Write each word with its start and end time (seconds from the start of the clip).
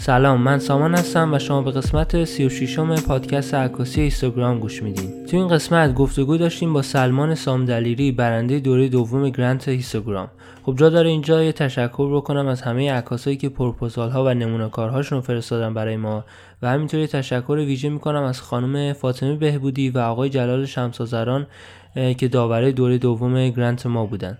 سلام 0.00 0.40
من 0.40 0.58
سامان 0.58 0.94
هستم 0.94 1.34
و 1.34 1.38
شما 1.38 1.62
به 1.62 1.70
قسمت 1.70 2.24
36 2.24 2.78
م 2.78 2.94
پادکست 2.94 3.54
عکاسی 3.54 4.00
اینستاگرام 4.00 4.58
گوش 4.58 4.82
میدین. 4.82 5.26
تو 5.26 5.36
این 5.36 5.48
قسمت 5.48 5.94
گفتگو 5.94 6.36
داشتیم 6.36 6.72
با 6.72 6.82
سلمان 6.82 7.34
سامدلیری 7.34 8.12
برنده 8.12 8.58
دوره 8.58 8.88
دوم 8.88 9.28
گرانت 9.28 9.68
اینستاگرام 9.68 10.28
خب 10.62 10.76
جا 10.76 10.90
داره 10.90 11.08
اینجا 11.08 11.44
یه 11.44 11.52
تشکر 11.52 12.16
بکنم 12.16 12.46
از 12.46 12.62
همه 12.62 12.92
عکاسایی 12.92 13.36
که 13.36 13.48
پروپوزال 13.48 14.10
ها 14.10 14.24
و 14.24 14.28
نمونه 14.28 14.68
کارهاشون 14.68 15.20
فرستادن 15.20 15.74
برای 15.74 15.96
ما. 15.96 16.24
و 16.62 16.70
همینطوری 16.70 17.06
تشکر 17.06 17.52
ویژه 17.52 17.88
می‌کنم 17.88 18.22
از 18.22 18.40
خانم 18.40 18.92
فاطمه 18.92 19.36
بهبودی 19.36 19.90
و 19.90 19.98
آقای 19.98 20.30
جلال 20.30 20.66
شمسازران 20.66 21.46
که 21.94 22.28
داوره 22.28 22.72
دوره 22.72 22.98
دوم 22.98 23.48
گرانت 23.48 23.86
ما 23.86 24.06
بودن. 24.06 24.38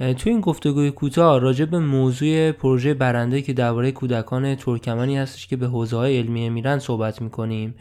تو 0.00 0.30
این 0.30 0.40
گفتگوی 0.40 0.90
کوتاه 0.90 1.40
راجع 1.40 1.64
به 1.64 1.78
موضوع 1.78 2.52
پروژه 2.52 2.94
برنده 2.94 3.42
که 3.42 3.52
درباره 3.52 3.92
کودکان 3.92 4.54
ترکمنی 4.54 5.18
هستش 5.18 5.46
که 5.46 5.56
به 5.56 5.66
حوزه 5.66 5.96
های 5.96 6.18
علمیه 6.18 6.50
میرن 6.50 6.78
صحبت 6.78 7.22
می‌کنیم 7.22 7.74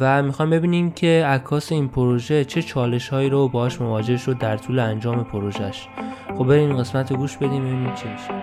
و 0.00 0.22
می‌خوایم 0.22 0.50
ببینیم 0.50 0.90
که 0.90 1.24
عکاس 1.26 1.72
این 1.72 1.88
پروژه 1.88 2.44
چه 2.44 2.62
چالش 2.62 3.08
هایی 3.08 3.30
رو 3.30 3.48
باش 3.48 3.80
مواجه 3.80 4.16
شد 4.16 4.38
در 4.38 4.56
طول 4.56 4.78
انجام 4.78 5.24
پروژهش 5.24 5.88
خب 6.38 6.44
بریم 6.44 6.68
این 6.70 6.78
قسمت 6.78 7.10
رو 7.12 7.16
گوش 7.16 7.36
بدیم 7.36 7.64
ببینیم 7.64 7.94
چی 7.94 8.08
میشه. 8.08 8.34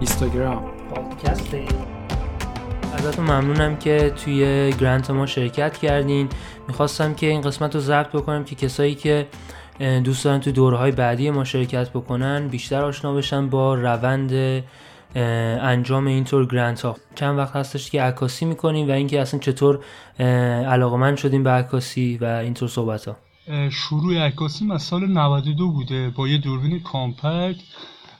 اینستاگرام. 0.00 0.64
پادکست. 0.94 1.97
ازتون 2.98 3.24
ممنونم 3.24 3.76
که 3.76 4.12
توی 4.24 4.72
گرانت 4.80 5.10
ما 5.10 5.26
شرکت 5.26 5.78
کردین. 5.78 6.28
می‌خواستم 6.68 7.14
که 7.14 7.26
این 7.26 7.40
قسمت 7.40 7.74
رو 7.74 7.80
ضبط 7.80 8.08
بکنم 8.08 8.44
که 8.44 8.54
کسایی 8.54 8.94
که 8.94 9.26
دوست 10.04 10.24
دارن 10.24 10.40
تو 10.40 10.52
دورهای 10.52 10.90
بعدی 10.90 11.30
ما 11.30 11.44
شرکت 11.44 11.90
بکنن 11.90 12.48
بیشتر 12.48 12.84
آشنا 12.84 13.14
بشن 13.14 13.48
با 13.48 13.74
روند 13.74 14.64
انجام 15.14 16.06
اینطور 16.06 16.46
گرانت 16.46 16.82
ها 16.82 16.96
چند 17.14 17.38
وقت 17.38 17.56
هستش 17.56 17.90
که 17.90 18.02
عکاسی 18.02 18.44
می‌کنیم 18.44 18.88
و 18.88 18.90
اینکه 18.90 19.20
اصلا 19.20 19.40
چطور 19.40 19.80
علاقمند 20.68 21.16
شدیم 21.16 21.42
به 21.42 21.50
عکاسی 21.50 22.18
و 22.20 22.24
اینطور 22.24 22.68
صحبت 22.68 23.08
ها 23.08 23.16
شروع 23.70 24.18
عکاسی 24.18 24.72
از 24.72 24.82
سال 24.82 25.06
92 25.06 25.72
بوده 25.72 26.10
با 26.10 26.28
یه 26.28 26.38
دوربین 26.38 26.80
کامپکت. 26.80 27.56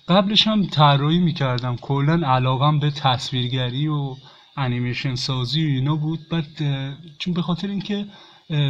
قبلش 0.09 0.47
هم 0.47 0.67
طراحی 0.67 1.19
می‌کردم. 1.19 1.77
کلا 1.77 2.21
علاقم 2.27 2.79
به 2.79 2.91
تصویرگری 2.91 3.89
و 3.89 4.15
انیمیشن 4.59 5.15
سازی 5.15 5.65
و 5.65 5.69
اینا 5.69 5.97
بود. 5.97 6.19
بعد 6.31 6.47
چون 7.19 7.35
به 7.35 7.43
خاطر 7.43 7.69
اینکه 7.69 8.07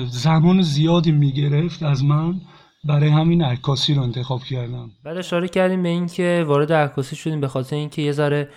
زمان 0.06 0.62
زیادی 0.62 1.12
می‌گرفت 1.12 1.82
از 1.82 2.04
من 2.04 2.40
برای 2.84 3.08
همین 3.08 3.42
عکاسی 3.42 3.94
رو 3.94 4.02
انتخاب 4.02 4.42
کردم. 4.44 4.90
بعد 5.04 5.16
اشاره 5.16 5.48
کردیم 5.48 5.82
به 5.82 5.88
اینکه 5.88 6.44
وارد 6.46 6.72
عکاسی 6.72 7.16
شدیم 7.16 7.40
به 7.40 7.48
خاطر 7.48 7.76
اینکه 7.76 8.02
یه 8.02 8.12
ذره 8.12 8.48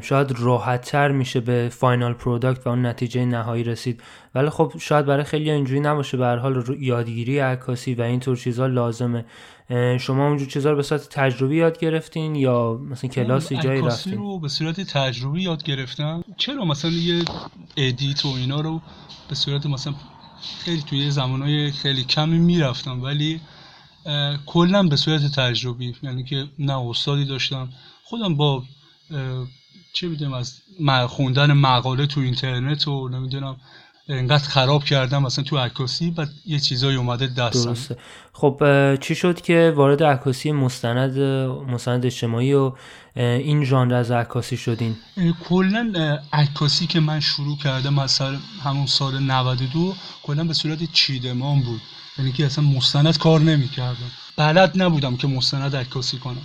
شاید 0.00 0.32
راحت 0.38 0.90
تر 0.90 1.08
میشه 1.08 1.40
به 1.40 1.68
final 1.72 2.12
product 2.12 2.66
و 2.66 2.70
اون 2.70 2.86
نتیجه 2.86 3.24
نهایی 3.24 3.64
رسید. 3.64 4.02
ولی 4.34 4.50
خب 4.50 4.72
شاید 4.80 5.06
برای 5.06 5.24
خیلی 5.24 5.50
اینجوری 5.50 5.80
نباشه. 5.80 6.16
به 6.16 6.26
هر 6.26 6.36
حال 6.36 6.76
یادگیری 6.80 7.38
عکاسی 7.38 7.94
و 7.94 8.02
اینطور 8.02 8.36
چیزها 8.36 8.66
لازمه. 8.66 9.24
شما 10.00 10.28
اونجور 10.28 10.48
چیزها 10.48 10.70
رو 10.70 10.76
به 10.76 10.82
صورت 10.82 11.08
تجربی 11.08 11.56
یاد 11.56 11.78
گرفتین 11.78 12.34
یا 12.34 12.80
مثلا 12.90 13.10
کلاسی 13.10 13.56
جایی 13.56 13.82
رفتین؟ 13.82 14.14
رو 14.14 14.38
به 14.38 14.48
صورت 14.48 14.80
تجربی 14.80 15.42
یاد 15.42 15.62
گرفتم. 15.62 16.24
چرا؟ 16.36 16.64
مثلا 16.64 16.90
یه 16.90 17.24
edit 17.76 18.24
و 18.24 18.28
اینا 18.28 18.60
رو 18.60 18.80
به 19.28 19.34
صورت 19.34 19.66
مثلا 19.66 19.94
خیلی 20.64 20.82
توی 20.82 21.10
زمانهای 21.10 21.70
خیلی 21.70 22.04
کمی 22.04 22.38
می‌رفتم. 22.38 23.02
ولی 23.02 23.40
کلا 24.46 24.82
به 24.82 24.96
صورت 24.96 25.20
تجربی. 25.36 25.94
یعنی 26.02 26.24
که 26.24 26.44
نه 26.58 26.78
استادی 26.78 27.24
داشتم. 27.24 27.68
خودم 28.04 28.34
با 28.34 28.62
چه 29.92 30.08
می‌دونم 30.08 30.32
از 30.32 30.60
خوندن 31.08 31.52
مقاله 31.52 32.06
تو 32.06 32.20
اینترنت 32.20 32.88
و 32.88 33.08
نمی‌دونم 33.08 33.56
انقدر 34.08 34.48
خراب 34.48 34.84
کردم 34.84 35.22
مثلا 35.22 35.44
تو 35.44 35.58
عکاسی 35.58 36.14
و 36.16 36.26
یه 36.46 36.58
چیزایی 36.58 36.96
اومده 36.96 37.26
دستم. 37.26 37.64
درسته. 37.64 37.96
خب 38.32 38.62
چی 39.00 39.14
شد 39.14 39.40
که 39.40 39.72
وارد 39.76 40.02
عکاسی 40.02 40.52
مستند 40.52 41.18
مستند 41.68 42.06
اجتماعی 42.06 42.54
و 42.54 42.72
این 43.16 43.64
ژانر 43.64 43.94
از 43.94 44.10
عکاسی 44.10 44.56
شدین؟ 44.56 44.96
کلا 45.48 46.18
عکاسی 46.32 46.86
که 46.86 47.00
من 47.00 47.20
شروع 47.20 47.58
کردم 47.58 47.98
از 47.98 48.20
همون 48.64 48.86
سال 48.86 49.18
92 49.18 49.94
کلا 50.22 50.44
به 50.44 50.52
صورت 50.52 50.92
چیدمان 50.92 51.60
بود. 51.60 51.80
یعنی 52.18 52.32
که 52.32 52.46
اصلا 52.46 52.64
مستند 52.64 53.18
کار 53.18 53.40
نمی‌کردم. 53.40 54.10
بلد 54.36 54.82
نبودم 54.82 55.16
که 55.16 55.26
مستند 55.26 55.76
عکاسی 55.76 56.18
کنم. 56.18 56.42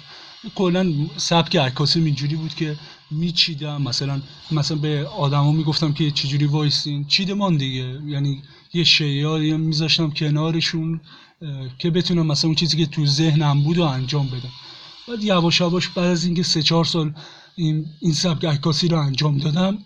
کلا 0.56 0.94
سبک 1.18 1.56
عکاسی 1.56 2.00
اینجوری 2.00 2.36
بود 2.36 2.56
که 2.56 2.76
میچیدم. 3.12 3.82
مثلا 3.82 4.22
مثلا 4.52 4.78
به 4.78 5.08
آدما 5.08 5.52
می‌گفتم 5.52 5.94
که 5.94 6.12
چجوری 6.12 6.46
وایسین. 6.46 7.06
چیدمان 7.06 7.58
دیگه. 7.58 8.00
یعنی 8.06 8.42
یه 8.74 8.84
شیاری 8.84 9.58
میذاشتم 9.58 10.12
کنارشون 10.12 11.02
که 11.80 11.90
بتونم 11.90 12.26
مثلا 12.26 12.48
اون 12.48 12.56
چیزی 12.56 12.78
که 12.78 12.86
تو 12.86 13.06
ذهنم 13.06 13.64
بود 13.64 13.78
و 13.78 13.84
انجام 13.84 14.28
بدم. 14.28 14.52
بعد 15.08 15.24
یواش 15.24 15.62
یواش 15.62 15.88
بعد 15.88 16.06
از 16.06 16.26
اینکه 16.26 16.44
سه 16.44 16.62
چهار 16.62 16.86
سال 16.86 17.14
این 17.56 17.86
این 18.00 18.14
سبک 18.14 18.46
عکاسی 18.46 18.88
رو 18.88 18.98
انجام 18.98 19.38
دادم 19.38 19.78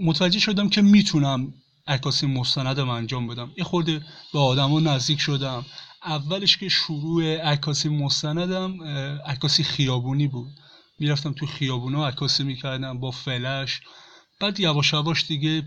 متوجه 0.00 0.38
شدم 0.38 0.68
که 0.68 0.82
می‌تونم 0.82 1.54
عکاسی 1.86 2.26
مستندم 2.26 2.88
انجام 2.88 3.26
بدم. 3.26 3.50
یه 3.58 3.64
خورده 3.64 4.02
به 4.32 4.38
آدما 4.38 4.80
نزدیک 4.80 5.20
شدم. 5.20 5.64
اولش 6.06 6.56
که 6.56 6.68
شروع 6.68 7.36
عکاسی 7.36 7.88
مستندم 7.88 8.82
عکاسی 9.26 9.64
خیابونی 9.64 10.26
بود. 10.26 10.50
می‌رفتم 10.98 11.32
تو 11.32 11.46
خیابونا 11.46 12.08
عکاسی 12.08 12.44
می‌کردم 12.44 13.00
با 13.00 13.10
فلش. 13.10 13.80
بعد 14.40 14.60
یواش 14.60 14.92
یواش 14.92 15.26
دیگه 15.26 15.62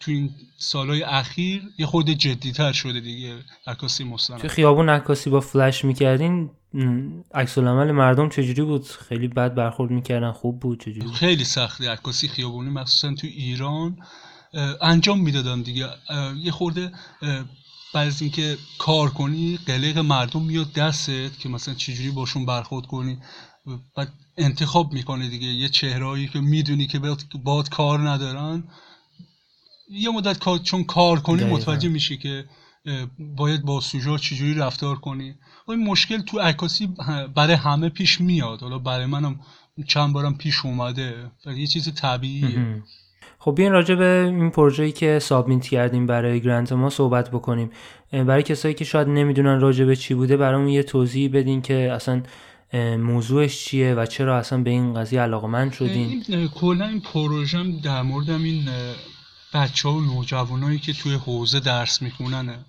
تو 0.00 0.10
این 0.10 0.30
سالهای 0.58 1.02
اخیر 1.02 1.62
یه 1.78 1.86
خورده 1.86 2.14
جدیتر 2.14 2.72
شده 2.72 3.00
دیگه 3.00 3.34
عکاسی 3.66 4.04
مستند. 4.04 4.40
تو 4.40 4.48
خیابون 4.48 4.88
عکاسی 4.88 5.30
با 5.30 5.40
فلش 5.40 5.84
می‌کردین؟ 5.84 6.50
عکس 7.34 7.58
العمل 7.58 7.90
مردم 7.92 8.28
چجوری 8.28 8.62
بود؟ 8.62 8.86
خیلی 8.86 9.28
بد 9.28 9.54
برخورد 9.54 9.90
می‌کردن 9.90 10.32
خوب 10.32 10.60
بود 10.60 10.80
چجوری 10.80 11.12
خیلی 11.12 11.44
سخته 11.44 11.90
عکاسی 11.90 12.28
خیابونی 12.28 12.70
مخصوصا 12.70 13.14
تو 13.14 13.26
ایران. 13.26 13.96
انجام 14.80 15.20
می‌دادم 15.20 15.62
دیگه. 15.62 15.88
یه 16.42 16.50
خورده 16.50 16.92
بعد 17.94 18.06
از 18.06 18.22
اینکه 18.22 18.58
کار 18.78 19.10
کنی 19.10 19.56
قلق 19.66 19.98
مردم 19.98 20.42
میاد 20.42 20.72
دستت 20.72 21.38
که 21.38 21.48
مثلا 21.48 21.74
چجوری 21.74 22.10
باشون 22.10 22.46
برخورد 22.46 22.86
کنی. 22.86 23.18
بعد 23.96 24.12
انتخاب 24.36 24.92
می‌کنه 24.92 25.28
دیگه. 25.28 25.46
یه 25.46 25.68
چهرهایی 25.68 26.28
که 26.28 26.40
می‌دونی 26.40 26.86
که 26.86 27.00
باد 27.44 27.68
کار 27.68 28.10
ندارن. 28.10 28.64
یه 29.90 30.10
مدت 30.10 30.38
کار 30.38 30.58
چون 30.58 30.84
کار 30.84 31.20
کنی 31.20 31.44
متوجه 31.44 31.88
میشی 31.88 32.16
که 32.16 32.44
باید 33.36 33.62
با 33.62 33.80
سوژا 33.80 34.18
چجوری 34.18 34.54
رفتار 34.54 34.98
کنی. 34.98 35.34
این 35.68 35.86
مشکل 35.86 36.20
تو 36.20 36.38
عکاسی 36.38 36.86
برای 37.34 37.54
همه 37.54 37.88
پیش 37.88 38.20
میاد. 38.20 38.60
حالا 38.60 38.78
برای 38.78 39.06
منم 39.06 39.40
چند 39.86 40.12
بارم 40.12 40.34
پیش 40.34 40.64
اومده. 40.64 41.30
یه 41.56 41.66
چیز 41.66 41.94
طبیعیه. 41.94 42.82
خب 43.38 43.54
بیاین 43.54 43.72
راجع 43.72 43.94
به 43.94 44.24
این 44.26 44.50
پروژه‌ای 44.50 44.92
که 44.92 45.18
سابمیت 45.18 45.66
کردیم 45.66 46.06
برای 46.06 46.40
گرانت 46.40 46.72
ما 46.72 46.90
صحبت 46.90 47.30
بکنیم. 47.30 47.70
برای 48.12 48.42
کسایی 48.42 48.74
که 48.74 48.84
شاید 48.84 49.08
نمی‌دونن 49.08 49.60
راجع 49.60 49.84
به 49.84 49.96
چی 49.96 50.14
بوده 50.14 50.36
برامون 50.36 50.68
یه 50.68 50.82
توضیح 50.82 51.30
بدین 51.32 51.62
که 51.62 51.92
اصلا 51.92 52.22
موضوعش 52.98 53.64
چیه 53.64 53.94
و 53.94 54.06
چرا 54.06 54.38
اصلا 54.38 54.62
به 54.62 54.70
این 54.70 54.94
قضیه 54.94 55.20
علاقمند 55.20 55.72
شدین. 55.72 56.22
کلا 56.54 56.86
این 56.86 57.00
پروژه 57.00 57.64
در 57.84 58.02
مورد 58.02 58.30
این 58.30 58.68
بچه 59.54 59.88
ها 59.88 59.94
و 59.94 60.00
نوجوانایی 60.00 60.78
که 60.78 60.92
توی 60.92 61.14
حوزه 61.14 61.60
درس 61.60 62.02
می‌خونن. 62.02 62.64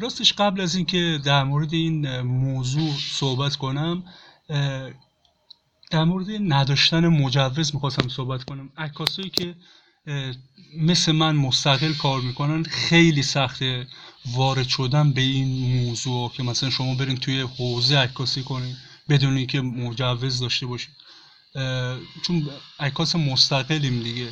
راستش 0.00 0.32
قبل 0.32 0.60
از 0.60 0.74
اینکه 0.74 1.18
در 1.24 1.44
مورد 1.44 1.72
این 1.72 2.20
موضوع 2.20 2.90
صحبت 2.98 3.56
کنم 3.56 4.02
در 5.90 6.04
مورد 6.04 6.26
نداشتن 6.30 7.08
مجوز 7.08 7.74
می‌خواستم 7.74 8.08
صحبت 8.08 8.44
کنم. 8.44 8.70
عکاسایی 8.76 9.30
که 9.30 9.54
مثل 10.78 11.12
من 11.12 11.36
مستقل 11.36 11.92
کار 11.92 12.20
می‌کنن 12.20 12.62
خیلی 12.62 13.22
سخته 13.22 13.86
وارد 14.26 14.68
شدن 14.68 15.12
به 15.12 15.20
این 15.20 15.84
موضوع 15.84 16.32
که 16.32 16.42
مثلا 16.42 16.70
شما 16.70 16.94
برین 16.94 17.16
توی 17.16 17.40
حوزه 17.40 17.96
عکاسی 17.98 18.42
کنین 18.42 18.76
بدون 19.08 19.36
اینکه 19.36 19.60
مجوز 19.60 20.40
داشته 20.40 20.66
باشید 20.66 20.90
چون 22.22 22.48
عکاس 22.80 23.16
مستقلیم 23.16 24.02
دیگه. 24.02 24.28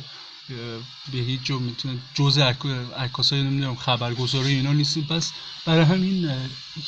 به 1.11 1.17
هیچ 1.17 1.41
جو 1.43 1.59
می‌تونه 1.59 1.97
جزء 2.13 2.53
عکاسای 2.97 3.43
نمی‌دونم 3.43 3.75
خبرگزاری 3.75 4.53
اینا 4.53 4.73
نیستیم. 4.73 5.03
پس 5.03 5.31
برای 5.65 5.85
همین 5.85 6.29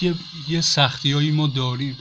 یه, 0.02 0.16
یه 0.48 0.62
سختی 0.62 1.12
هایی 1.12 1.32
ما 1.32 1.48
داریم. 1.48 1.98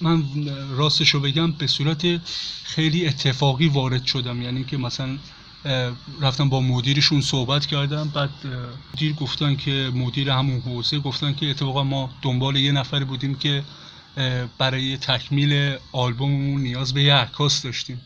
من 0.00 0.24
راستش 0.70 1.14
بگم 1.16 1.52
به 1.52 1.66
صورت 1.66 2.20
خیلی 2.64 3.06
اتفاقی 3.06 3.68
وارد 3.68 4.04
شدم. 4.04 4.42
یعنی 4.42 4.64
که 4.64 4.76
مثلا 4.76 5.18
رفتم 6.20 6.48
با 6.48 6.60
مدیرشون 6.60 7.20
صحبت 7.20 7.66
کردم. 7.66 8.08
بعد 8.08 8.30
مدیر 8.94 9.12
گفتن 9.12 9.56
که 9.56 9.90
مدیر 9.94 10.30
همون 10.30 10.60
حوزه 10.60 10.98
گفتن 10.98 11.34
که 11.34 11.50
اتفاقا 11.50 11.84
ما 11.84 12.10
دنبال 12.22 12.56
یه 12.56 12.72
نفری 12.72 13.04
بودیم 13.04 13.34
که 13.34 13.64
برای 14.58 14.96
تکمیل 14.96 15.76
آلبوممون 15.92 16.62
نیاز 16.62 16.94
به 16.94 17.02
یه 17.02 17.14
عکاس 17.14 17.62
داشتیم. 17.62 18.00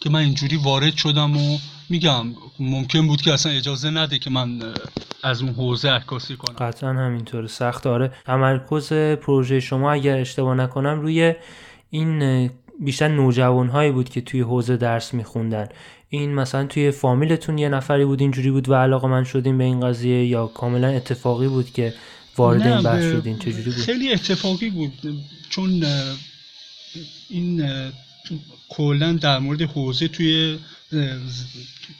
که 0.00 0.10
من 0.10 0.20
اینجوری 0.20 0.56
وارد 0.56 0.96
شدم 0.96 1.36
و 1.36 1.58
میگم 1.88 2.34
ممکن 2.58 3.06
بود 3.06 3.22
که 3.22 3.32
اصلا 3.32 3.52
اجازه 3.52 3.90
نده 3.90 4.18
که 4.18 4.30
من 4.30 4.62
از 5.22 5.42
اون 5.42 5.54
حوزه 5.54 5.88
عکاسی 5.88 6.36
کنم. 6.36 6.56
قطعا 6.56 6.92
همینطوره. 6.92 7.46
سخت. 7.46 7.86
آره. 7.86 8.12
تمرکز 8.26 8.92
پروژه 8.92 9.60
شما 9.60 9.92
اگر 9.92 10.16
اشتباه 10.16 10.54
نکنم 10.54 11.00
روی 11.00 11.34
این 11.90 12.50
بیشتر 12.80 13.08
نوجوان 13.08 13.68
هایی 13.68 13.90
بود 13.92 14.08
که 14.08 14.20
توی 14.20 14.40
حوزه 14.40 14.76
درس 14.76 15.14
میخوندن. 15.14 15.68
این 16.08 16.34
مثلا 16.34 16.66
توی 16.66 16.90
فامیلتون 16.90 17.58
یه 17.58 17.68
نفری 17.68 18.04
بود 18.04 18.20
اینجوری 18.20 18.50
بود 18.50 18.68
و 18.68 18.74
علاقه 18.74 19.08
من 19.08 19.24
شدیم 19.24 19.58
به 19.58 19.64
این 19.64 19.80
قضیه 19.80 20.26
یا 20.26 20.46
کاملا 20.46 20.88
اتفاقی 20.88 21.48
بود 21.48 21.70
که 21.70 21.94
وارد 22.36 22.66
این 22.66 22.82
بحث 22.82 23.02
شدین؟ 23.02 23.38
چجوری 23.38 23.62
بود؟ 23.62 23.74
خیلی 23.74 24.12
اتفاقی 24.12 24.70
بود. 24.70 24.92
چون 25.50 25.84
این 27.30 27.70
کلا 28.68 29.12
در 29.12 29.38
مورد 29.38 29.62
حوزه 29.62 30.08
توی 30.08 30.58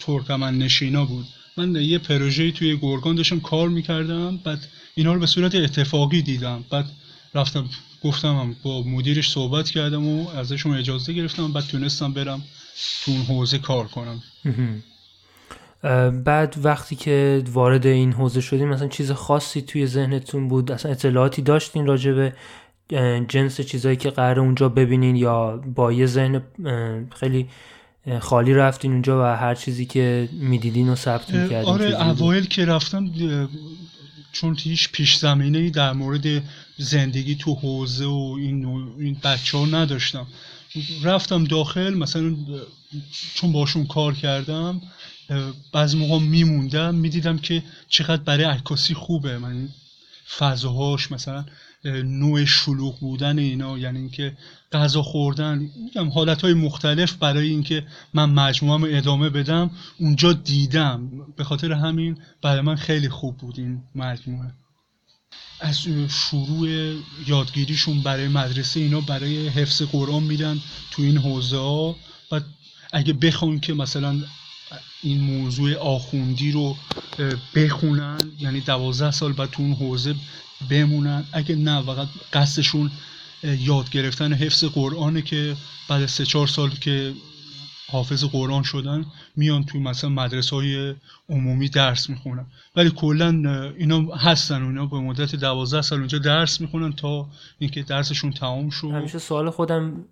ترکمن 0.00 0.58
نشینا 0.58 1.04
بود. 1.04 1.26
من 1.58 1.76
یه 1.76 1.98
پروژه 1.98 2.50
توی 2.52 2.76
گرگان 2.76 3.14
داشتم 3.14 3.40
کار 3.40 3.68
می‌کردم 3.68 4.36
بعد 4.44 4.58
اینا 4.94 5.14
رو 5.14 5.20
به 5.20 5.26
صورت 5.26 5.54
اتفاقی 5.54 6.22
دیدم. 6.22 6.64
بعد 6.70 6.84
رفتم 7.34 7.64
گفتم 8.04 8.56
با 8.62 8.82
مدیرش 8.82 9.30
صحبت 9.30 9.70
کردم 9.70 10.06
و 10.06 10.28
ازشون 10.28 10.76
اجازه 10.76 11.12
گرفتم 11.12 11.52
بعد 11.52 11.64
تونستم 11.64 12.12
برم 12.12 12.42
تو 13.04 13.10
اون 13.10 13.20
حوزه 13.20 13.58
کار 13.58 13.86
کنم. 13.86 14.22
بعد 16.24 16.54
وقتی 16.62 16.96
که 16.96 17.44
وارد 17.52 17.86
این 17.86 18.12
حوزه 18.12 18.40
شدیم 18.40 18.68
مثلا 18.68 18.88
چیز 18.88 19.12
خاصی 19.12 19.62
توی 19.62 19.86
ذهنتون 19.86 20.48
بود؟ 20.48 20.72
اصلا 20.72 20.92
اطلاعاتی 20.92 21.42
داشتین 21.42 21.86
راجع 21.86 22.12
به 22.12 22.32
جنس 23.28 23.60
چیزایی 23.60 23.96
که 23.96 24.10
قرار 24.10 24.40
اونجا 24.40 24.68
ببینین 24.68 25.16
یا 25.16 25.62
با 25.74 25.92
یه 25.92 26.06
ذهن 26.06 26.42
خیلی 27.20 27.48
خالی 28.20 28.54
رفتین 28.54 28.92
اونجا 28.92 29.22
و 29.22 29.36
هر 29.36 29.54
چیزی 29.54 29.86
که 29.86 30.28
می‌دیدین 30.32 30.88
و 30.88 30.96
ثبت 30.96 31.30
می‌کردین 31.30 31.68
آره 31.68 32.02
اوایل 32.02 32.46
که 32.46 32.64
رفتم 32.64 33.10
چون 34.32 34.56
هیچ 34.58 34.92
پیش 34.92 35.16
زمینه 35.16 35.70
در 35.70 35.92
مورد 35.92 36.42
زندگی 36.76 37.34
تو 37.34 37.54
حوزه 37.54 38.04
و 38.04 38.36
این, 38.38 38.66
این 38.98 39.16
بچه 39.24 39.58
ها 39.58 39.66
نداشتم. 39.66 40.26
رفتم 41.02 41.44
داخل 41.44 41.94
مثلا 41.94 42.36
چون 43.34 43.52
باشون 43.52 43.86
کار 43.86 44.14
کردم 44.14 44.80
بعضی 45.72 45.98
موقع 45.98 46.18
میموندم 46.18 46.94
می‌دیدم 46.94 47.38
که 47.38 47.62
چقدر 47.88 48.22
برای 48.22 48.44
عکاسی 48.44 48.94
خوبه. 48.94 49.38
من 49.38 49.68
فضاهاش 50.38 51.12
مثلا 51.12 51.44
نوع 51.84 52.44
شلوغ 52.44 53.00
بودن 53.00 53.38
اینا 53.38 53.78
یعنی 53.78 53.98
اینکه 53.98 54.36
غذا 54.72 55.02
خوردن 55.02 55.70
میگم 55.84 56.08
حالت 56.08 56.42
های 56.42 56.54
مختلف 56.54 57.12
برای 57.12 57.48
اینکه 57.48 57.86
من 58.14 58.30
مجموعه 58.30 58.98
ادامه 58.98 59.30
بدم 59.30 59.70
اونجا 59.98 60.32
دیدم. 60.32 61.10
به 61.36 61.44
خاطر 61.44 61.72
همین 61.72 62.18
برای 62.42 62.60
من 62.60 62.76
خیلی 62.76 63.08
خوب 63.08 63.36
بود 63.36 63.58
این 63.58 63.82
مجموعه. 63.94 64.52
از 65.60 65.80
شروع 66.08 66.68
یادگیریشون 67.26 68.00
برای 68.00 68.28
مدرسه 68.28 68.80
اینا 68.80 69.00
برای 69.00 69.48
حفظ 69.48 69.82
قرآن 69.82 70.22
میدن 70.22 70.60
تو 70.90 71.02
این 71.02 71.18
حوزه 71.18 71.56
ها 71.56 71.96
و 72.32 72.40
اگه 72.92 73.12
بخوان 73.12 73.60
که 73.60 73.74
مثلا 73.74 74.20
این 75.02 75.20
موضوع 75.20 75.74
آخوندی 75.74 76.52
رو 76.52 76.76
بخونن 77.54 78.18
یعنی 78.40 78.60
دوازده 78.60 79.10
سال 79.10 79.32
بعد 79.32 79.50
تو 79.50 79.62
اون 79.62 79.72
حوزه 79.72 80.14
بمونن. 80.70 81.24
اگه 81.32 81.56
نه 81.56 81.82
فقط 81.82 82.08
قصدشون 82.32 82.90
یاد 83.42 83.90
گرفتن 83.90 84.32
حفظ 84.32 84.64
قرآنه 84.64 85.22
که 85.22 85.56
بعد 85.88 86.06
سه 86.06 86.24
چهار 86.26 86.46
سال 86.46 86.70
که 86.70 87.14
حافظ 87.90 88.24
قرآن 88.24 88.62
شدن 88.62 89.06
میان 89.36 89.64
توی 89.64 89.80
مثلا 89.80 90.10
مدرسه 90.10 90.56
های 90.56 90.94
عمومی 91.28 91.68
درس 91.68 92.10
می‌خونن. 92.10 92.46
ولی 92.76 92.90
کلا 92.90 93.28
اینا 93.78 94.00
هستن 94.00 94.62
اینا 94.62 94.86
به 94.86 94.96
مدت 95.00 95.34
دوازده 95.34 95.82
سال 95.82 95.98
اونجا 95.98 96.18
درس 96.18 96.60
می‌خونن 96.60 96.92
تا 96.92 97.28
اینکه 97.58 97.82
درسشون 97.82 98.32
تمام 98.32 98.70
شد 98.70 98.90
همیشه 98.90 99.18
سوال 99.18 99.50
خودم 99.50 100.04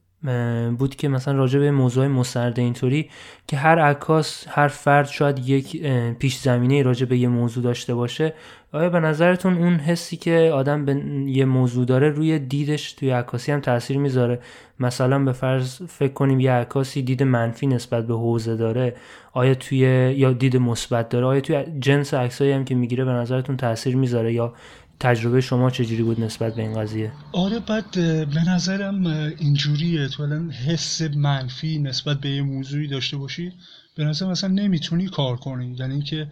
بود 0.78 0.96
که 0.96 1.08
مثلا 1.08 1.34
راجع 1.34 1.58
به 1.58 1.70
موضوع 1.70 2.06
مسترد 2.06 2.58
اینطوری 2.58 3.10
که 3.46 3.56
هر 3.56 3.78
عکاس 3.78 4.46
هر 4.48 4.68
فرد 4.68 5.06
شاید 5.06 5.48
یک 5.48 5.86
پیش 6.18 6.38
زمینه 6.38 6.82
راجع 6.82 7.06
به 7.06 7.18
یه 7.18 7.28
موضوع 7.28 7.64
داشته 7.64 7.94
باشه. 7.94 8.34
آیا 8.72 8.90
به 8.90 9.00
نظرتون 9.00 9.58
اون 9.58 9.76
حسی 9.76 10.16
که 10.16 10.50
آدم 10.54 10.84
به 10.84 11.02
یه 11.26 11.44
موضوع 11.44 11.84
داره 11.84 12.08
روی 12.08 12.38
دیدش 12.38 12.92
توی 12.92 13.10
عکاسی 13.10 13.52
هم 13.52 13.60
تاثیر 13.60 13.98
می‌ذاره؟ 13.98 14.40
مثلا 14.80 15.18
به 15.18 15.32
فرض 15.32 15.82
فکر 15.82 16.12
کنیم 16.12 16.40
یه 16.40 16.52
عکاسی 16.52 17.02
دید 17.02 17.22
منفی 17.22 17.66
نسبت 17.66 18.06
به 18.06 18.14
حوزه 18.14 18.56
داره 18.56 18.96
آیا 19.32 19.54
توی 19.54 19.78
یا 20.16 20.32
دید 20.32 20.56
مثبت 20.56 21.08
داره 21.08 21.26
آیا 21.26 21.40
توی 21.40 21.64
جنس 21.80 22.14
عکسایی 22.14 22.52
هم 22.52 22.64
که 22.64 22.74
می‌گیره 22.74 23.04
به 23.04 23.10
نظرتون 23.10 23.56
تاثیر 23.56 23.96
می‌ذاره؟ 23.96 24.32
یا 24.32 24.54
تجربه 25.00 25.40
شما 25.40 25.70
چجوری 25.70 26.02
بود 26.02 26.20
نسبت 26.20 26.54
به 26.54 26.62
این 26.62 26.80
قضیه؟ 26.80 27.12
آره 27.32 27.58
بعد 27.58 27.90
به 28.30 28.48
نظرم 28.48 29.06
اینجوریه. 29.38 30.08
تو 30.08 30.50
حس 30.66 31.02
منفی 31.02 31.78
نسبت 31.78 32.20
به 32.20 32.28
یه 32.28 32.42
موضوعی 32.42 32.86
داشته 32.86 33.16
باشی 33.16 33.52
به 33.96 34.04
نظر 34.04 34.26
مثلا 34.26 34.50
نمی‌تونی 34.50 35.06
کار 35.06 35.36
کنی. 35.36 35.76
یعنی 35.78 35.94
اینکه 35.94 36.30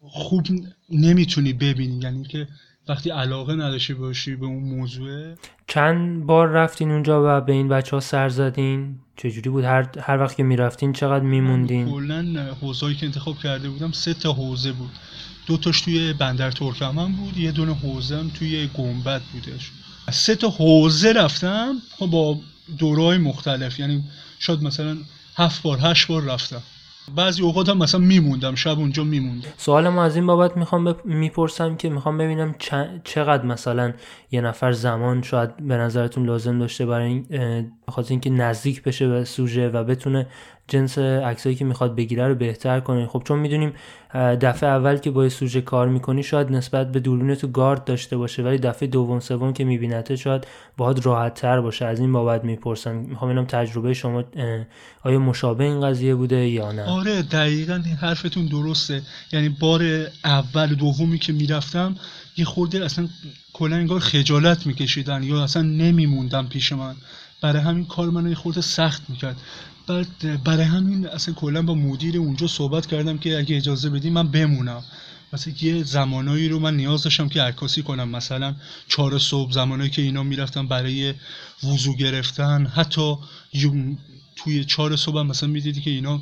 خوب 0.00 0.42
نمی‌تونی 0.90 1.52
ببینی. 1.52 2.00
یعنی 2.02 2.24
که 2.24 2.48
وقتی 2.88 3.10
علاقه 3.10 3.54
نداشته 3.54 3.94
باشی 3.94 4.36
به 4.36 4.46
اون 4.46 4.62
موضوع 4.62 5.34
چند 5.66 6.26
بار 6.26 6.48
رفتین 6.48 6.90
اونجا 6.90 7.38
و 7.38 7.40
به 7.40 7.52
این 7.52 7.68
بچه 7.68 7.96
ها 7.96 8.00
سر 8.00 8.28
زدین؟ 8.28 8.98
چجوری 9.16 9.50
بود؟ 9.50 9.64
هر, 9.64 9.88
هر 10.00 10.18
وقت 10.18 10.36
که 10.36 10.42
می‌رفتین 10.42 10.92
چقدر 10.92 11.24
میموندین؟ 11.24 11.90
کلا 11.90 12.54
حوزه‌ای 12.60 12.94
که 12.94 13.06
انتخاب 13.06 13.38
کرده 13.38 13.68
بودم 13.68 13.92
سه 13.92 14.14
تا 14.14 14.32
حوزه 14.32 14.72
بود. 14.72 14.90
دو 15.46 15.56
تاش 15.56 15.80
توی 15.80 16.12
بندر 16.12 16.50
ترکمن 16.50 17.12
بود 17.12 17.38
یه 17.38 17.52
دونه 17.52 17.74
حوزه 17.74 18.16
هم 18.16 18.30
توی 18.38 18.66
گنبد 18.66 19.22
بودش 19.32 19.70
سه 20.10 20.34
تا 20.34 20.48
حوزه 20.48 21.12
رفتم 21.12 21.74
خب 21.98 22.06
با 22.06 22.38
دورای 22.78 23.18
مختلف. 23.18 23.80
یعنی 23.80 24.04
شاید 24.38 24.62
مثلا 24.62 24.96
هفت 25.36 25.62
بار 25.62 25.78
هشت 25.82 26.06
بار 26.06 26.22
رفتم. 26.22 26.62
بعضی 27.16 27.42
اوقات 27.42 27.68
هم 27.68 27.78
مثلا 27.78 28.00
میموندم 28.00 28.54
شب 28.54 28.78
اونجا 28.78 29.04
میموندم. 29.04 29.48
سوال 29.56 29.88
ما 29.88 30.04
از 30.04 30.16
این 30.16 30.26
بابت 30.26 30.56
می‌خوام 30.56 30.96
می‌پرسم 31.04 31.76
که 31.76 31.88
می‌خوام 31.88 32.18
ببینم 32.18 32.54
چقدر 33.04 33.44
مثلا 33.44 33.92
یه 34.30 34.40
نفر 34.40 34.72
زمان 34.72 35.22
شاید 35.22 35.56
به 35.56 35.76
نظرتون 35.76 36.26
لازم 36.26 36.58
داشته 36.58 36.86
برای 36.86 37.06
این 37.06 37.72
خاطر 37.88 38.10
اینکه 38.10 38.30
نزدیک 38.30 38.82
بشه 38.82 39.08
به 39.08 39.24
سوژه 39.24 39.68
و 39.68 39.84
بتونه 39.84 40.26
جنس 40.68 40.98
عکسایی 40.98 41.56
که 41.56 41.64
می‌خواد 41.64 41.96
بگیره 41.96 42.28
رو 42.28 42.34
بهتر 42.34 42.80
کنه. 42.80 43.06
خب 43.06 43.22
چون 43.26 43.38
می‌دونیم 43.38 43.72
دفعه 44.14 44.70
اول 44.70 44.96
که 44.96 45.10
با 45.10 45.28
سوژه 45.28 45.60
کار 45.60 45.88
می‌کنی 45.88 46.22
شاید 46.22 46.50
نسبت 46.50 46.92
به 46.92 47.00
دوربین 47.00 47.34
تو 47.34 47.48
گارد 47.48 47.84
داشته 47.84 48.16
باشه 48.16 48.42
ولی 48.42 48.58
دفعه 48.58 48.88
دوم 48.88 49.20
سوم 49.20 49.52
که 49.52 49.64
میبینته 49.64 50.16
شاید 50.16 50.46
باهات 50.76 51.06
راحت 51.06 51.34
تر 51.34 51.60
باشه. 51.60 51.84
از 51.84 52.00
این 52.00 52.12
بابت 52.12 52.44
می‌پرسم 52.44 52.94
می‌خوام 52.94 53.30
ببینم 53.30 53.46
تجربه 53.46 53.94
شما 53.94 54.24
آیا 55.02 55.18
مشابه 55.18 55.64
این 55.64 55.80
قضیه 55.80 56.14
بوده 56.14 56.48
یا 56.48 56.72
نه؟ 56.72 56.84
آره 56.84 57.22
دقیقا 57.22 57.82
حرفتون 58.00 58.46
درسته. 58.46 59.02
یعنی 59.32 59.48
بار 59.48 59.82
اول 60.24 60.74
دومی 60.74 61.18
که 61.18 61.32
می‌رفتم 61.32 61.96
یه 62.36 62.44
خورده 62.44 62.84
اصلا 62.84 63.08
کلا 63.52 63.76
انگار 63.76 64.00
خجالت 64.00 64.66
میکشیدن 64.66 65.22
یا 65.22 65.42
اصلا 65.42 65.62
نمیموندم 65.62 66.46
پیش 66.46 66.72
من. 66.72 66.94
برای 67.42 67.62
همین 67.62 67.84
کار 67.84 68.10
من 68.10 68.28
یه 68.28 68.34
خورده 68.34 68.60
سخت 68.60 69.02
می‌کرد. 69.10 69.36
بعد 69.86 70.42
برای 70.44 70.64
همین 70.64 71.06
اصلا 71.06 71.34
کلا 71.34 71.62
با 71.62 71.74
مدیر 71.74 72.18
اونجا 72.18 72.46
صحبت 72.46 72.86
کردم 72.86 73.18
که 73.18 73.38
اگه 73.38 73.56
اجازه 73.56 73.90
بدی 73.90 74.10
من 74.10 74.28
بمونم. 74.28 74.82
مثلا 75.32 75.54
یه 75.60 75.82
زمانایی 75.82 76.48
رو 76.48 76.58
من 76.58 76.76
نیاز 76.76 77.02
داشتم 77.02 77.28
که 77.28 77.42
عکاسی 77.42 77.82
کنم. 77.82 78.08
مثلا 78.08 78.54
چهار 78.88 79.18
صبح 79.18 79.52
زمانایی 79.52 79.90
که 79.90 80.02
اینا 80.02 80.22
می‌رفتن 80.22 80.68
برای 80.68 81.14
وضو 81.64 81.96
گرفتن. 81.96 82.66
حتی 82.66 83.14
توی 84.36 84.64
چهار 84.64 84.96
صبح 84.96 85.18
هم 85.18 85.26
مثلا 85.26 85.48
می‌دیدی 85.48 85.80
که 85.80 85.90
اینا 85.90 86.20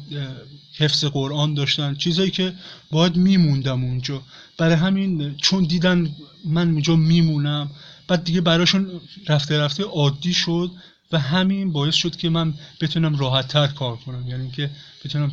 حفظ 0.76 1.04
قرآن 1.04 1.54
داشتن. 1.54 1.95
چیزایی 1.95 2.31
که 2.31 2.52
باید 2.90 3.16
میموندم 3.16 3.85
اونجا. 3.85 4.23
برای 4.59 4.75
همین 4.75 5.35
چون 5.37 5.64
دیدن 5.64 6.11
من 6.45 6.71
اونجا 6.71 6.97
میمونم. 6.97 7.71
بعد 8.09 8.25
دیگه 8.25 8.40
براشون 8.40 8.90
رفته 9.28 9.59
رفته 9.59 9.83
عادی 9.83 10.35
شد. 10.35 10.71
و 11.12 11.19
همین 11.19 11.73
باعث 11.73 11.95
شد 11.95 12.16
که 12.16 12.28
من 12.28 12.54
بتونم 12.81 13.19
راحت 13.19 13.49
تر 13.49 13.66
کار 13.66 13.97
کنم. 13.97 14.25
یعنی 14.28 14.50
که 14.50 14.71
بتونم 15.04 15.33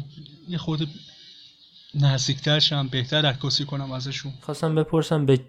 یه 0.49 0.57
خود 0.57 0.87
نزدیکتر 1.95 2.59
شم 2.59 2.87
بهتر 2.87 3.25
عکاسی 3.25 3.65
کنم 3.65 3.91
ازشون. 3.91 4.31
خواستم 4.41 4.75
بپرسم 4.75 5.25
به 5.25 5.39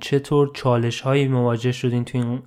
چطور 0.00 0.50
چالش 0.54 1.00
هایی 1.00 1.28
مواجه 1.28 1.72
شدین 1.72 2.04
تو 2.04 2.18
این 2.18 2.42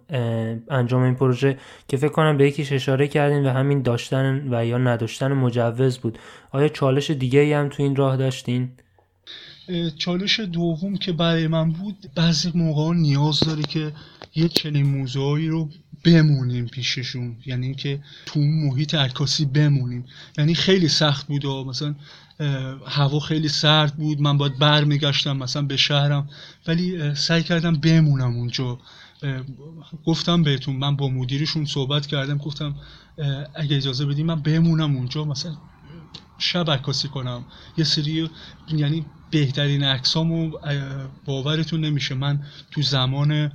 انجام 0.70 1.02
این 1.02 1.16
پروژه؟ 1.16 1.58
که 1.88 1.98
فکر 1.98 2.10
کنم 2.10 2.38
به 2.38 2.48
یکیش 2.48 2.72
اشاره 2.72 3.08
کردین 3.08 3.46
و 3.46 3.50
همین 3.50 3.82
داشتن 3.82 4.54
و 4.54 4.66
یا 4.66 4.78
نداشتن 4.78 5.34
مجوز 5.34 5.98
بود. 5.98 6.20
آیا 6.52 6.68
چالش 6.68 7.12
دیگه 7.12 7.40
ای 7.40 7.54
هم 7.54 7.70
تو 7.70 7.84
این 7.84 7.96
راه 7.96 8.18
داشتین؟ 8.18 8.72
چالش 9.98 10.40
دوم 10.40 10.98
که 10.98 11.12
برای 11.12 11.48
من 11.48 11.72
بود 11.72 11.96
بعضی 12.16 12.52
موقع 12.56 12.94
نیاز 12.94 13.40
داره 13.40 13.64
که 13.64 13.94
یه 14.36 14.48
چنین 14.48 14.86
موضوعی 14.86 15.48
رو 15.48 15.70
بمونیم 16.04 16.66
پیششون. 16.66 17.36
یعنی 17.46 17.76
که 17.76 18.02
تو 18.26 18.40
اون 18.40 18.64
محیط 18.64 18.96
عکاسی 18.96 19.46
بمونیم. 19.46 20.06
یعنی 20.38 20.56
خیلی 20.56 20.88
سخت 20.88 21.28
بود 21.28 21.46
و 21.46 21.66
مثلا 21.66 21.96
هوا 22.88 23.20
خیلی 23.20 23.48
سرد 23.48 23.96
بود. 23.96 24.22
من 24.22 24.38
باید 24.38 24.60
برمیگشتم 24.60 25.38
مثلا 25.38 25.62
به 25.62 25.78
شهرم. 25.78 26.30
ولی 26.68 27.16
سعی 27.16 27.44
کردم 27.44 27.74
بمونم 27.74 28.36
اونجا. 28.36 28.80
گفتم 30.06 30.44
بهتون 30.44 30.76
من 30.76 30.96
با 30.96 31.10
مدیرشون 31.10 31.66
صحبت 31.66 32.08
کردم. 32.08 32.38
گفتم 32.38 32.76
اگه 33.56 33.78
اجازه 33.78 34.06
بدیم 34.06 34.26
من 34.26 34.42
بمونم 34.42 34.96
اونجا. 34.96 35.26
مثلا 35.26 35.58
شب 36.40 36.72
عکاسی 36.72 37.08
کنم. 37.08 37.46
یه 37.78 37.84
سری 37.84 38.30
یعنی 38.74 39.06
بهترین 39.32 39.84
عکسامو 39.84 40.52
باورتون 41.26 41.86
نمیشه. 41.86 42.16
من 42.16 42.44
تو 42.72 42.82
زمان 42.82 43.52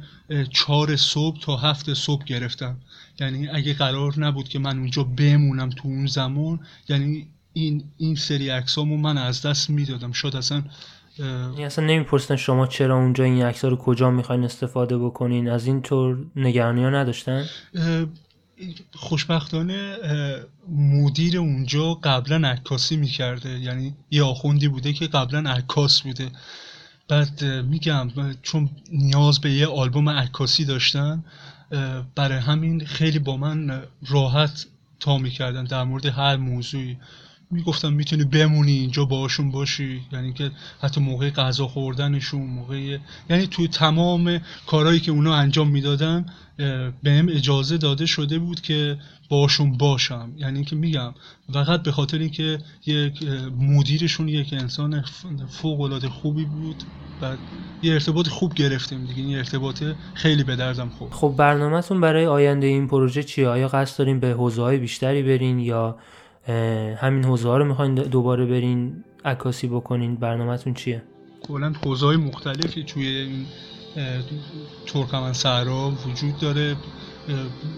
چهار 0.51 0.97
صبح 0.97 1.41
تا 1.41 1.57
هفت 1.57 1.95
صبح 1.95 2.25
گرفتم. 2.25 2.77
یعنی 3.21 3.49
اگه 3.49 3.75
قرار 3.75 4.21
نبود 4.21 4.49
که 4.49 4.59
من 4.59 4.79
اونجا 4.79 5.03
بمونم 5.03 5.71
تو 5.71 5.89
اون 5.89 6.07
زمان 6.07 6.61
یعنی 6.89 7.27
این 7.53 7.85
این 7.97 8.15
سری 8.15 8.49
عکسامو 8.49 8.97
من 8.97 9.19
از 9.19 9.43
دست 9.43 9.71
می‌دادم. 9.71 10.13
شد 10.13 10.37
اصلا 10.37 10.63
یعنی 11.19 11.65
اصلا 11.65 11.85
نمی‌پرسن 11.85 12.37
شما 12.37 12.67
چرا 12.67 12.97
اونجا 12.97 13.25
این 13.25 13.43
عکس 13.43 13.65
رو 13.65 13.77
کجا 13.77 14.11
می‌خواین 14.11 14.45
استفاده 14.45 14.99
بکنین؟ 14.99 15.49
از 15.49 15.67
این 15.67 15.83
طور 15.83 16.27
نگرانی 16.37 16.85
ها 16.85 16.91
نداشتن 16.91 17.47
خوشبختانه 18.95 19.97
مدیر 20.69 21.39
اونجا 21.39 21.95
قبلا 21.95 22.49
عکاسی 22.49 22.97
می‌کرده. 22.97 23.59
یعنی 23.59 23.95
یه 24.11 24.23
آخوندی 24.23 24.69
بوده 24.69 24.93
که 24.93 25.07
قبلا 25.07 25.51
عکاس 25.51 26.01
بوده. 26.01 26.31
بعد 27.09 27.45
میگم 27.45 28.11
چون 28.43 28.71
نیاز 28.93 29.41
به 29.41 29.53
یه 29.53 29.67
آلبوم 29.67 30.09
عکاسی 30.09 30.65
داشتن 30.65 31.25
برای 32.15 32.39
همین 32.39 32.87
خیلی 32.87 33.19
با 33.19 33.37
من 33.37 33.83
راحت 34.07 34.67
تا 35.01 35.19
می‌کردن 35.19 35.65
در 35.65 35.85
مورد 35.85 36.07
هر 36.07 36.37
موضوعی. 36.37 36.97
می‌گفتم 37.55 37.93
می‌تونی 37.93 38.25
بمونی 38.25 38.73
اینجا 38.73 39.05
باشون 39.05 39.51
باشی. 39.51 40.03
یعنی 40.13 40.33
که 40.33 40.51
حتی 40.81 41.01
موقع 41.01 41.31
غذا 41.31 41.67
خوردنشون 41.67 42.47
موقع 42.47 42.99
یعنی 43.31 43.47
توی 43.47 43.69
تمام 43.69 44.41
کارهایی 44.67 45.01
که 45.01 45.11
اونا 45.11 45.35
انجام 45.35 45.69
می‌دادن 45.69 46.27
بهم 47.03 47.29
اجازه 47.29 47.79
داده 47.79 48.07
شده 48.07 48.39
بود 48.39 48.61
که 48.61 48.99
باشون 49.29 49.73
باشم. 49.73 50.33
یعنی 50.37 50.65
که 50.65 50.77
میگم 50.77 51.15
فقط 51.53 51.83
به 51.83 51.93
خاطر 51.93 52.19
اینکه 52.19 52.59
یک 52.87 53.29
مدیرشون 53.61 54.29
یک 54.29 54.53
انسان 54.53 55.05
فوق 55.49 55.81
العاده 55.81 56.09
خوبی 56.09 56.45
بود. 56.45 56.83
و 57.23 57.37
یه 57.83 57.93
ارتباط 57.93 58.29
خوب 58.29 58.55
گرفتیم 58.55 59.07
دیگه. 59.07 59.23
این 59.23 59.37
ارتباط 59.37 59.85
خیلی 60.15 60.45
به 60.45 60.57
دردم 60.57 60.89
خورد. 60.89 61.13
خب 61.13 61.35
برنامهتون 61.39 62.01
برای 62.01 62.27
آینده 62.27 62.67
این 62.67 62.89
پروژه 62.89 63.23
چیه؟ 63.23 63.49
آیا 63.49 63.69
قصد 63.69 63.99
دارین 63.99 64.21
به 64.21 64.31
حوزه 64.31 64.63
های 64.63 64.79
بیشتری 64.79 65.23
برین 65.23 65.59
یا 65.59 65.97
همین 66.97 67.25
حوزه 67.25 67.49
ها 67.49 67.57
رو 67.57 67.65
می‌خواین 67.65 67.95
دوباره 67.95 68.47
برین 68.47 69.05
عکاسی 69.25 69.69
بکنین 69.69 70.17
برنامهتون 70.17 70.75
چیه؟ 70.75 71.03
کلا 71.43 71.73
حوزه 71.85 72.07
های 72.07 72.17
مختلفی 72.17 72.83
توی 72.83 73.07
این 73.07 73.47
ترکمن 74.87 75.33
صحرا 75.33 75.93
وجود 76.07 76.39
داره. 76.39 76.77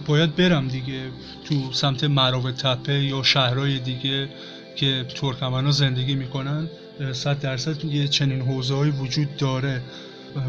باید 0.06 0.36
برم 0.36 0.68
دیگه 0.68 1.10
تو 1.44 1.72
سمت 1.72 2.04
مراو 2.04 2.50
تپه 2.50 3.04
یا 3.04 3.22
شهرهای 3.22 3.78
دیگه 3.78 4.28
که 4.76 5.06
ترکمن 5.14 5.64
ها 5.64 5.70
زندگی 5.70 6.14
می‌کنن. 6.14 6.68
صد 7.12 7.40
درصد 7.40 7.84
یه 7.84 8.08
چنین 8.08 8.40
حوزه 8.40 8.74
های 8.74 8.90
وجود 8.90 9.36
داره. 9.36 9.80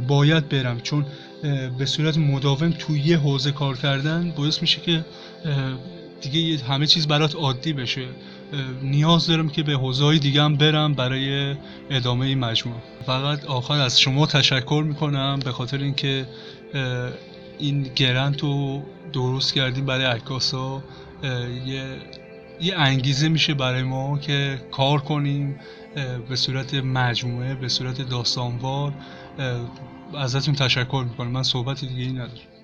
باید 0.08 0.50
برم 0.50 0.80
چون 0.80 1.06
به 1.78 1.86
صورت 1.86 2.18
مداوم 2.18 2.74
توی 2.80 3.00
یه 3.00 3.18
حوزه 3.18 3.52
کار 3.52 3.78
کردن 3.78 4.34
باعث 4.38 4.62
میشه 4.62 4.82
که 4.82 5.06
دیگه 6.22 6.64
همه 6.64 6.88
چیز 6.88 7.08
برات 7.08 7.36
عادی 7.36 7.74
بشه. 7.74 8.08
نیاز 8.82 9.28
دارم 9.28 9.50
که 9.50 9.64
به 9.64 9.74
حوزه 9.74 10.18
دیگه 10.18 10.44
هم 10.44 10.56
برم 10.56 10.94
برای 10.94 11.56
ادامه 11.90 12.26
این 12.26 12.40
مجموعه. 12.40 12.82
فقط 13.06 13.46
آخر 13.46 13.80
از 13.80 14.00
شما 14.02 14.26
تشکر 14.26 14.84
می‌کنم 14.88 15.40
به 15.46 15.52
خاطر 15.52 15.78
اینکه 15.78 16.28
این 17.60 17.84
گرنت 17.96 18.42
رو 18.42 18.84
درست 19.14 19.54
کردیم 19.54 19.86
برای 19.86 20.06
عکاسا. 20.06 20.84
یه 21.66 21.84
یه 22.62 22.76
انگیزه 22.76 23.30
میشه 23.30 23.54
برای 23.54 23.84
ما 23.84 24.18
که 24.18 24.62
کار 24.72 25.02
کنیم 25.02 25.60
به 26.30 26.36
صورت 26.36 26.74
مجموعه 26.74 27.56
به 27.56 27.68
صورت 27.70 28.10
داستانوار. 28.10 28.94
ازتون 30.18 30.56
تشکر 30.56 31.06
می‌کنم. 31.10 31.32
من 31.32 31.44
صحبت 31.44 31.86
دیگه 31.86 32.02
ای 32.02 32.12
ندارم. 32.12 32.57